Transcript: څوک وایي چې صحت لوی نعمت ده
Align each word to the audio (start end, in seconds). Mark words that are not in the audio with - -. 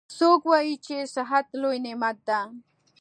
څوک 0.17 0.41
وایي 0.51 0.75
چې 0.85 0.97
صحت 1.15 1.47
لوی 1.61 1.77
نعمت 1.85 2.17
ده 2.27 2.39